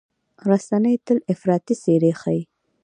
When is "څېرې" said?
1.81-2.11